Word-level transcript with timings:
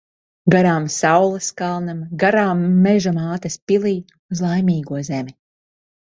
Garām 0.53 0.85
saules 0.93 1.49
kalnam, 1.59 1.99
garām 2.23 2.63
Meža 2.85 3.13
mātes 3.17 3.57
pilij. 3.71 3.99
Uz 4.37 4.41
Laimīgo 4.47 5.03
zemi. 5.11 5.35